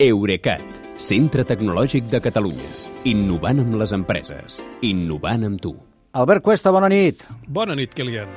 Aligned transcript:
Eurecat, 0.00 0.62
centre 0.96 1.42
tecnològic 1.44 2.06
de 2.08 2.22
Catalunya. 2.24 2.68
Innovant 3.10 3.58
amb 3.60 3.74
les 3.82 3.92
empreses. 3.92 4.62
Innovant 4.80 5.44
amb 5.44 5.60
tu. 5.60 5.74
Albert 6.16 6.40
Cuesta, 6.46 6.72
bona 6.72 6.88
nit. 6.88 7.26
Bona 7.44 7.76
nit, 7.76 7.92
Kilian. 7.92 8.32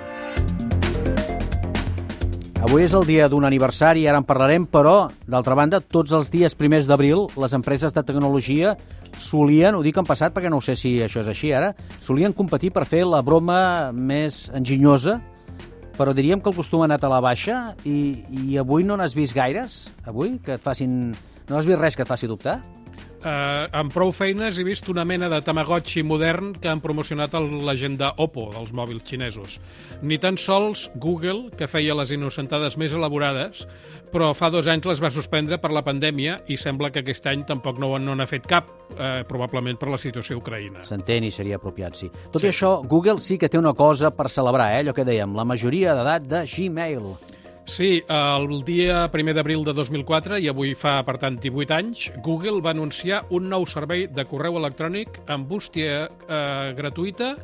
Avui 2.67 2.83
és 2.83 2.91
el 2.91 3.07
dia 3.07 3.29
d'un 3.31 3.47
aniversari, 3.47 4.03
ara 4.11 4.19
en 4.19 4.27
parlarem, 4.27 4.67
però, 4.67 5.07
d'altra 5.23 5.55
banda, 5.55 5.79
tots 5.79 6.11
els 6.11 6.27
dies 6.35 6.51
primers 6.51 6.83
d'abril, 6.91 7.29
les 7.39 7.55
empreses 7.55 7.95
de 7.95 8.03
tecnologia 8.03 8.75
solien, 9.15 9.79
ho 9.79 9.87
dic 9.87 9.95
en 9.95 10.09
passat 10.09 10.35
perquè 10.35 10.51
no 10.51 10.59
sé 10.59 10.75
si 10.75 10.97
això 10.99 11.23
és 11.23 11.31
així 11.31 11.55
ara, 11.55 11.71
solien 12.03 12.35
competir 12.35 12.73
per 12.75 12.83
fer 12.83 13.05
la 13.07 13.23
broma 13.23 13.93
més 13.95 14.49
enginyosa, 14.51 15.21
però 15.97 16.13
diríem 16.15 16.41
que 16.41 16.49
el 16.49 16.57
costum 16.57 16.83
ha 16.83 16.87
anat 16.89 17.03
a 17.05 17.11
la 17.11 17.21
baixa 17.23 17.75
i, 17.85 18.23
i 18.43 18.57
avui 18.61 18.85
no 18.87 18.97
n'has 18.97 19.15
vist 19.17 19.35
gaires, 19.37 19.83
avui, 20.09 20.37
que 20.43 20.57
et 20.57 20.63
facin... 20.63 21.13
No 21.49 21.59
has 21.59 21.67
vist 21.67 21.81
res 21.81 21.97
que 21.97 22.05
et 22.05 22.09
faci 22.09 22.29
dubtar? 22.29 22.61
Uh, 23.23 23.69
amb 23.71 23.93
prou 23.95 24.09
feines 24.11 24.57
he 24.59 24.65
vist 24.67 24.89
una 24.91 25.05
mena 25.07 25.29
de 25.31 25.37
Tamagotchi 25.39 26.01
modern 26.03 26.49
que 26.59 26.67
han 26.67 26.81
promocionat 26.83 27.31
el, 27.39 27.45
la 27.63 27.71
gent 27.79 27.95
d'Oppo, 28.01 28.49
dels 28.51 28.73
mòbils 28.75 29.05
xinesos. 29.07 29.61
Ni 30.03 30.17
tan 30.19 30.35
sols 30.35 30.89
Google, 30.99 31.45
que 31.55 31.69
feia 31.71 31.95
les 31.95 32.11
innocentades 32.11 32.75
més 32.75 32.91
elaborades, 32.91 33.63
però 34.11 34.33
fa 34.35 34.49
dos 34.51 34.67
anys 34.67 34.89
les 34.91 34.99
va 34.99 35.09
suspendre 35.15 35.55
per 35.63 35.71
la 35.71 35.85
pandèmia 35.87 36.41
i 36.51 36.57
sembla 36.59 36.91
que 36.91 36.99
aquest 36.99 37.29
any 37.31 37.45
tampoc 37.47 37.79
no, 37.79 37.93
no 37.95 38.11
n'ha 38.19 38.27
fet 38.27 38.43
cap, 38.43 38.67
eh, 38.97 39.23
probablement 39.29 39.79
per 39.79 39.87
la 39.93 40.01
situació 40.03 40.41
ucraïna. 40.41 40.83
S'entén 40.83 41.23
i 41.23 41.31
seria 41.31 41.55
apropiat, 41.61 41.95
sí. 41.95 42.11
Tot 42.27 42.43
Sí. 42.43 42.49
i 42.49 42.51
això, 42.51 42.75
Google 42.83 43.23
sí 43.23 43.39
que 43.39 43.47
té 43.47 43.57
una 43.57 43.71
cosa 43.73 44.11
per 44.11 44.27
celebrar, 44.27 44.73
eh? 44.75 44.83
allò 44.83 44.93
que 44.93 45.07
dèiem, 45.07 45.31
la 45.33 45.47
majoria 45.47 45.95
d'edat 45.95 46.27
de 46.27 46.43
Gmail. 46.43 47.13
Sí, 47.65 48.03
el 48.11 48.63
dia 48.67 49.05
1 49.07 49.33
d'abril 49.33 49.63
de 49.63 49.73
2004, 49.73 50.37
i 50.43 50.49
avui 50.51 50.73
fa, 50.75 50.97
per 51.07 51.15
tant, 51.21 51.37
18 51.39 51.75
anys, 51.75 52.09
Google 52.25 52.59
va 52.61 52.73
anunciar 52.75 53.23
un 53.31 53.47
nou 53.49 53.65
servei 53.65 54.07
de 54.11 54.25
correu 54.27 54.59
electrònic 54.59 55.21
amb 55.31 55.47
bústia 55.47 56.03
eh, 56.27 56.73
gratuïta 56.75 57.37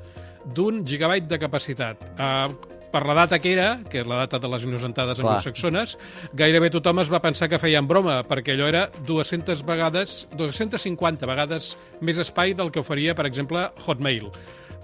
d'un 0.56 0.84
gigabyte 0.86 1.32
de 1.32 1.40
capacitat. 1.40 2.04
Eh, 2.20 2.76
per 2.92 3.04
la 3.06 3.14
data 3.14 3.38
que 3.40 3.54
era, 3.54 3.80
que 3.90 4.02
és 4.02 4.08
la 4.10 4.24
data 4.24 4.40
de 4.42 4.50
les 4.50 4.64
innocentades 4.66 5.20
Clar. 5.22 5.38
anglosaxones, 5.38 5.96
gairebé 6.34 6.72
tothom 6.74 7.00
es 7.04 7.12
va 7.14 7.22
pensar 7.24 7.48
que 7.48 7.62
feien 7.62 7.88
broma, 7.88 8.20
perquè 8.28 8.58
allò 8.58 8.68
era 8.68 8.88
200 9.08 9.62
vegades, 9.66 10.24
250 10.36 11.30
vegades 11.30 11.76
més 12.02 12.20
espai 12.20 12.58
del 12.58 12.74
que 12.74 12.82
oferia, 12.82 13.16
per 13.16 13.30
exemple, 13.30 13.70
Hotmail 13.86 14.34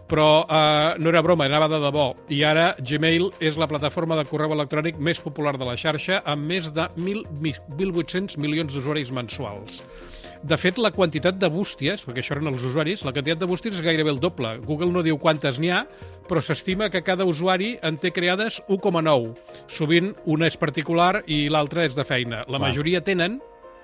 però 0.09 0.45
eh, 0.45 0.95
no 1.02 1.11
era 1.11 1.23
broma, 1.25 1.48
anava 1.50 1.70
de 1.72 1.80
debò. 1.81 2.09
I 2.30 2.42
ara 2.45 2.67
Gmail 2.80 3.31
és 3.39 3.58
la 3.58 3.70
plataforma 3.72 4.17
de 4.20 4.25
correu 4.30 4.53
electrònic 4.56 5.00
més 5.02 5.22
popular 5.23 5.56
de 5.58 5.67
la 5.67 5.78
xarxa 5.80 6.22
amb 6.25 6.45
més 6.52 6.72
de 6.75 6.89
1.000 6.97 7.25
1.800 7.75 8.38
milions 8.42 8.73
d'usuaris 8.73 9.12
mensuals. 9.12 9.81
De 10.45 10.58
fet, 10.62 10.78
la 10.78 10.92
quantitat 10.94 11.39
de 11.42 11.47
bústies, 11.50 12.03
perquè 12.06 12.22
això 12.22 12.36
eren 12.36 12.52
els 12.52 12.62
usuaris, 12.67 13.02
la 13.02 13.14
quantitat 13.16 13.39
de 13.42 13.47
bústies 13.50 13.80
és 13.80 13.81
gairebé 13.81 14.12
el 14.14 14.20
doble. 14.22 14.52
Google 14.67 14.92
no 14.94 15.02
diu 15.02 15.17
quantes 15.17 15.58
n'hi 15.58 15.72
ha, 15.73 15.86
però 16.30 16.44
s'estima 16.44 16.92
que 16.94 17.02
cada 17.02 17.25
usuari 17.25 17.72
en 17.81 17.97
té 17.97 18.12
creades 18.14 18.59
1,9. 18.69 19.34
Sovint 19.73 20.14
una 20.30 20.45
és 20.52 20.59
particular 20.62 21.23
i 21.25 21.47
l'altra 21.50 21.88
és 21.88 21.97
de 21.97 22.06
feina. 22.06 22.44
La 22.45 22.62
majoria 22.62 23.02
tenen 23.02 23.40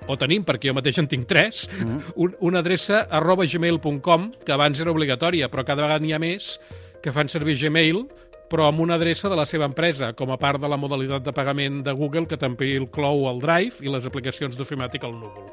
o 0.08 0.16
tenim, 0.18 0.44
perquè 0.46 0.70
jo 0.70 0.76
mateix 0.76 0.98
en 1.02 1.08
tinc 1.10 1.28
tres, 1.30 1.66
mm. 1.78 2.14
un, 2.16 2.36
una 2.50 2.62
adreça 2.62 3.06
arroba 3.10 3.46
gmail.com, 3.46 4.30
que 4.44 4.54
abans 4.54 4.80
era 4.80 4.94
obligatòria, 4.94 5.50
però 5.52 5.66
cada 5.66 5.86
vegada 5.86 6.02
n'hi 6.04 6.14
ha 6.16 6.22
més 6.22 6.56
que 7.02 7.12
fan 7.12 7.28
servir 7.28 7.58
Gmail, 7.58 8.04
però 8.52 8.68
amb 8.68 8.82
una 8.84 8.98
adreça 9.00 9.30
de 9.32 9.36
la 9.36 9.46
seva 9.48 9.66
empresa, 9.66 10.12
com 10.12 10.30
a 10.30 10.38
part 10.38 10.60
de 10.60 10.68
la 10.68 10.78
modalitat 10.78 11.24
de 11.24 11.32
pagament 11.34 11.80
de 11.86 11.94
Google, 11.96 12.28
que 12.30 12.38
també 12.38 12.74
inclou 12.76 13.26
el 13.30 13.40
Drive 13.42 13.82
i 13.82 13.90
les 13.90 14.06
aplicacions 14.06 14.58
d'ofimàtic 14.58 15.04
al 15.08 15.16
núvol. 15.16 15.50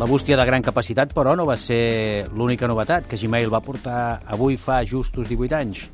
La 0.00 0.08
bústia 0.08 0.34
de 0.34 0.44
gran 0.48 0.64
capacitat, 0.66 1.12
però, 1.14 1.36
no 1.38 1.44
va 1.46 1.54
ser 1.54 2.26
l'única 2.34 2.66
novetat 2.66 3.06
que 3.06 3.20
Gmail 3.20 3.52
va 3.52 3.62
portar 3.62 4.22
avui 4.26 4.56
fa 4.58 4.80
justos 4.82 5.28
18 5.30 5.60
anys. 5.60 5.84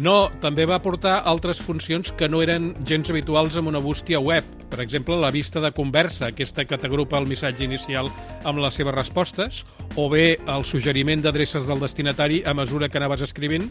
No, 0.00 0.30
també 0.40 0.64
va 0.64 0.78
aportar 0.78 1.18
altres 1.28 1.58
funcions 1.60 2.08
que 2.16 2.24
no 2.32 2.38
eren 2.40 2.70
gens 2.88 3.10
habituals 3.12 3.58
amb 3.60 3.68
una 3.68 3.82
bústia 3.84 4.16
web. 4.16 4.46
Per 4.72 4.78
exemple, 4.80 5.18
la 5.20 5.32
vista 5.34 5.60
de 5.60 5.72
conversa, 5.76 6.30
aquesta 6.30 6.64
que 6.64 6.78
t'agrupa 6.80 7.18
el 7.20 7.28
missatge 7.28 7.66
inicial 7.66 8.08
amb 8.48 8.62
les 8.64 8.80
seves 8.80 8.96
respostes, 8.96 9.60
o 10.00 10.08
bé 10.08 10.38
el 10.48 10.64
suggeriment 10.64 11.20
d'adreces 11.20 11.68
del 11.68 11.84
destinatari 11.84 12.40
a 12.46 12.56
mesura 12.56 12.88
que 12.88 12.96
anaves 12.96 13.26
escrivint, 13.28 13.68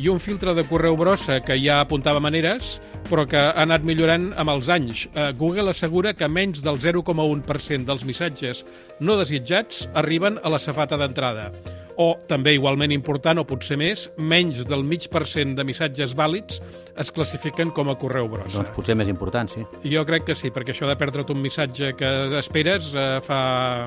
i 0.00 0.08
un 0.08 0.20
filtre 0.20 0.56
de 0.56 0.64
correu 0.64 0.96
brossa 0.96 1.42
que 1.44 1.60
ja 1.60 1.82
apuntava 1.82 2.24
maneres, 2.24 2.78
però 3.10 3.26
que 3.28 3.36
ha 3.36 3.52
anat 3.68 3.84
millorant 3.84 4.30
amb 4.40 4.56
els 4.56 4.72
anys. 4.72 5.04
Eh, 5.12 5.32
Google 5.36 5.76
assegura 5.76 6.16
que 6.16 6.28
menys 6.28 6.64
del 6.64 6.80
0,1% 6.80 7.84
dels 7.84 8.08
missatges 8.08 8.64
no 9.00 9.20
desitjats 9.20 9.90
arriben 9.92 10.40
a 10.40 10.56
la 10.56 10.62
safata 10.62 10.96
d'entrada 10.96 11.50
o, 11.96 12.12
també 12.28 12.54
igualment 12.56 12.92
important, 12.94 13.40
o 13.40 13.46
potser 13.48 13.78
més, 13.80 14.06
menys 14.16 14.64
del 14.68 14.84
mig 14.84 15.08
per 15.12 15.24
cent 15.28 15.54
de 15.56 15.64
missatges 15.66 16.14
vàlids 16.16 16.60
es 16.96 17.10
classifiquen 17.12 17.70
com 17.76 17.90
a 17.92 17.96
correu 18.00 18.28
brossa. 18.32 18.60
Doncs 18.60 18.72
potser 18.76 18.96
més 18.96 19.10
important, 19.12 19.50
sí. 19.52 19.64
Jo 19.92 20.04
crec 20.08 20.26
que 20.30 20.36
sí, 20.38 20.50
perquè 20.52 20.72
això 20.72 20.88
de 20.88 20.96
perdre't 20.96 21.32
un 21.34 21.42
missatge 21.44 21.92
que 21.98 22.10
esperes 22.40 22.92
eh, 22.96 23.06
fa, 23.24 23.40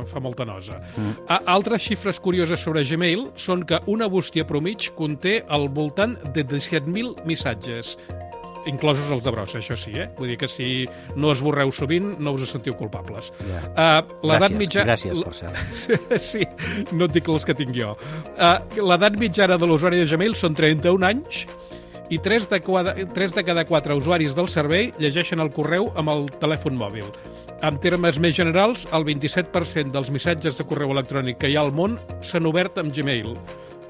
fa 0.09 0.21
molta 0.23 0.45
nosa. 0.45 0.79
Mm. 0.95 1.39
Altres 1.49 1.85
xifres 1.87 2.21
curioses 2.21 2.61
sobre 2.61 2.85
Gmail 2.85 3.29
són 3.39 3.65
que 3.69 3.81
una 3.89 4.09
bústia 4.11 4.45
promig 4.49 4.91
conté 4.97 5.39
al 5.49 5.69
voltant 5.73 6.17
de 6.35 6.45
17.000 6.45 7.25
missatges 7.29 7.95
inclosos 8.69 9.09
els 9.13 9.25
de 9.25 9.33
brossa, 9.33 9.59
això 9.59 9.77
sí, 9.79 9.93
eh? 9.97 10.07
Vull 10.17 10.31
dir 10.33 10.37
que 10.41 10.49
si 10.49 10.85
no 11.19 11.33
esborreu 11.33 11.71
sovint, 11.75 12.13
no 12.21 12.33
us 12.37 12.49
sentiu 12.49 12.75
culpables. 12.79 13.31
Ja. 13.49 13.61
Uh, 13.69 14.27
Gràcies, 14.35 14.57
mitja... 14.59 14.85
gràcies, 14.87 15.23
per 15.25 15.35
cert. 15.35 15.57
sí, 16.31 16.45
no 16.93 17.09
et 17.09 17.15
dic 17.17 17.29
els 17.29 17.47
que 17.47 17.57
tinc 17.57 17.73
jo. 17.75 17.95
Uh, 18.35 18.57
L'edat 18.79 19.17
mitjana 19.21 19.57
de 19.59 19.69
l'usuari 19.69 20.01
de 20.01 20.07
Gmail 20.09 20.37
són 20.39 20.57
31 20.57 21.09
anys 21.09 21.43
i 22.09 22.17
3 22.17 22.49
de, 22.49 22.59
cada, 22.65 22.95
3 22.95 23.35
de 23.37 23.43
cada 23.45 23.65
4 23.69 23.97
usuaris 23.99 24.35
del 24.37 24.49
servei 24.49 24.89
llegeixen 24.97 25.43
el 25.43 25.51
correu 25.53 25.91
amb 25.99 26.09
el 26.13 26.27
telèfon 26.41 26.77
mòbil. 26.79 27.09
En 27.65 27.75
termes 27.83 28.17
més 28.23 28.37
generals, 28.37 28.85
el 28.95 29.03
27% 29.05 29.91
dels 29.93 30.09
missatges 30.15 30.57
de 30.57 30.65
correu 30.65 30.93
electrònic 30.95 31.41
que 31.41 31.51
hi 31.51 31.57
ha 31.59 31.65
al 31.67 31.73
món 31.75 31.99
s'han 32.23 32.47
obert 32.49 32.79
amb 32.81 32.95
Gmail 32.95 33.35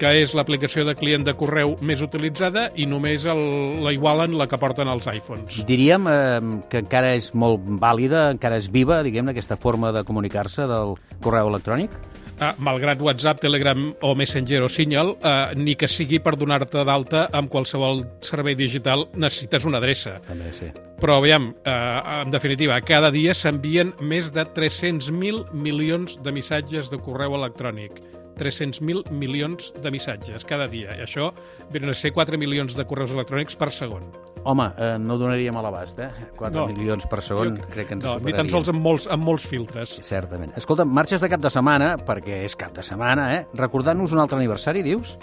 que 0.00 0.14
és 0.22 0.32
l'aplicació 0.36 0.86
de 0.88 0.94
client 0.96 1.26
de 1.26 1.34
correu 1.36 1.74
més 1.84 2.00
utilitzada 2.04 2.70
i 2.80 2.86
només 2.88 3.26
el, 3.28 3.42
la 3.84 3.92
igualen 3.92 4.38
la 4.40 4.48
que 4.48 4.58
porten 4.60 4.88
els 4.88 5.08
iPhones. 5.12 5.60
Diríem 5.68 6.08
eh, 6.08 6.40
que 6.72 6.80
encara 6.86 7.12
és 7.18 7.30
molt 7.36 7.66
vàlida, 7.82 8.30
encara 8.32 8.56
és 8.60 8.70
viva, 8.72 9.02
diguem-ne, 9.04 9.34
aquesta 9.34 9.60
forma 9.60 9.92
de 9.92 10.04
comunicar-se 10.08 10.64
del 10.70 10.96
correu 11.20 11.52
electrònic? 11.52 11.94
Ah, 12.40 12.54
malgrat 12.56 13.02
WhatsApp, 13.04 13.42
Telegram 13.42 13.90
o 14.00 14.14
Messenger 14.16 14.62
o 14.64 14.68
Signal, 14.72 15.12
eh, 15.20 15.52
ni 15.60 15.74
que 15.76 15.88
sigui 15.88 16.22
per 16.24 16.38
donar-te 16.40 16.86
d'alta 16.88 17.26
amb 17.36 17.50
qualsevol 17.52 18.00
servei 18.24 18.56
digital 18.56 19.10
necessites 19.12 19.66
una 19.68 19.76
adreça. 19.76 20.16
També, 20.24 20.48
sí. 20.56 20.70
Però, 21.00 21.18
aviam, 21.20 21.50
eh, 21.64 22.22
en 22.22 22.32
definitiva, 22.32 22.80
cada 22.80 23.10
dia 23.12 23.34
s'envien 23.36 23.92
més 24.00 24.32
de 24.32 24.46
300.000 24.56 25.52
milions 25.52 26.16
de 26.24 26.32
missatges 26.32 26.88
de 26.88 26.96
correu 26.96 27.36
electrònic. 27.36 28.00
300.000 28.40 29.10
milions 29.12 29.70
de 29.76 29.90
missatges 29.92 30.46
cada 30.48 30.66
dia. 30.72 30.96
I 30.96 31.04
això 31.04 31.30
venen 31.70 31.92
a 31.92 31.94
ser 31.94 32.14
4 32.16 32.38
milions 32.40 32.74
de 32.78 32.86
correus 32.88 33.12
electrònics 33.12 33.56
per 33.60 33.68
segon. 33.76 34.08
Home, 34.48 34.70
eh, 34.80 34.94
no 34.98 35.18
donaríem 35.20 35.56
a 35.60 35.62
l'abast, 35.66 35.98
eh? 36.00 36.08
4 36.38 36.62
No. 36.62 36.66
milions 36.72 37.04
per 37.06 37.20
segon, 37.20 37.58
crec 37.70 37.88
que 37.90 37.94
ens 37.98 38.04
no, 38.06 38.14
ni 38.14 38.20
superaria. 38.22 38.36
tan 38.40 38.48
sols 38.48 38.70
amb 38.72 38.80
molts, 38.80 39.06
amb 39.12 39.22
molts 39.22 39.44
filtres. 39.46 39.98
Certament. 40.00 40.54
Escolta, 40.56 40.86
marxes 40.88 41.20
de 41.20 41.28
cap 41.28 41.40
de 41.44 41.50
setmana, 41.52 41.98
perquè 41.98 42.40
és 42.46 42.56
cap 42.56 42.72
de 42.72 42.82
setmana, 42.82 43.34
eh? 43.36 43.46
Recordant-nos 43.52 44.12
un 44.16 44.18
altre 44.24 44.38
aniversari, 44.40 44.82
dius? 44.82 45.18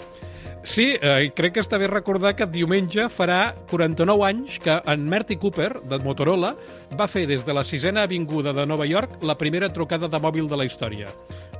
Sí, 0.68 0.98
eh, 1.00 1.24
i 1.24 1.30
crec 1.32 1.54
que 1.56 1.62
està 1.64 1.78
bé 1.80 1.86
recordar 1.88 2.34
que 2.36 2.44
diumenge 2.52 3.06
farà 3.08 3.54
49 3.70 4.24
anys 4.26 4.58
que 4.60 4.74
en 4.92 5.06
Marty 5.08 5.38
Cooper, 5.40 5.70
de 5.88 5.96
Motorola, 6.04 6.50
va 6.92 7.06
fer 7.08 7.22
des 7.30 7.46
de 7.46 7.54
la 7.56 7.64
sisena 7.64 8.02
avinguda 8.04 8.52
de 8.52 8.66
Nova 8.68 8.84
York 8.84 9.24
la 9.24 9.38
primera 9.40 9.72
trucada 9.72 10.10
de 10.12 10.20
mòbil 10.20 10.44
de 10.46 10.58
la 10.60 10.66
història. 10.68 11.08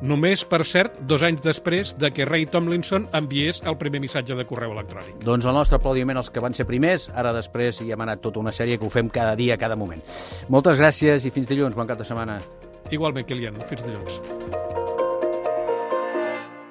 Només, 0.05 0.45
per 0.45 0.61
cert, 0.69 1.01
dos 1.09 1.25
anys 1.25 1.41
després 1.41 1.97
de 1.97 2.13
que 2.13 2.29
Ray 2.29 2.45
Tomlinson 2.53 3.09
enviés 3.17 3.63
el 3.65 3.81
primer 3.81 4.05
missatge 4.05 4.37
de 4.37 4.45
correu 4.45 4.77
electrònic. 4.77 5.25
Doncs 5.25 5.49
el 5.49 5.57
nostre 5.57 5.81
aplaudiment 5.81 6.21
als 6.21 6.29
que 6.29 6.45
van 6.45 6.53
ser 6.53 6.69
primers, 6.69 7.09
ara 7.09 7.33
després 7.33 7.81
hi 7.81 7.89
hem 7.97 8.05
anat 8.05 8.21
tota 8.21 8.45
una 8.45 8.53
sèrie 8.53 8.77
que 8.77 8.85
ho 8.85 8.93
fem 8.93 9.09
cada 9.09 9.33
dia, 9.41 9.57
cada 9.57 9.75
moment. 9.81 10.05
Moltes 10.53 10.77
gràcies 10.85 11.25
i 11.25 11.33
fins 11.33 11.49
dilluns, 11.49 11.81
bon 11.81 11.89
cap 11.89 11.97
de 11.97 12.05
setmana. 12.05 12.43
Igualment, 12.93 13.25
Kilian, 13.25 13.57
fins 13.73 13.89
dilluns. 13.89 14.21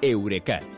Eurecat, 0.06 0.77